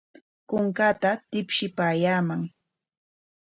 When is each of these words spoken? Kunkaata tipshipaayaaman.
Kunkaata 0.49 1.11
tipshipaayaaman. 1.29 2.41